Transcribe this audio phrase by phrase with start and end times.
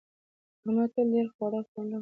[0.65, 1.89] احمد تل ډېره خوره خوله لري.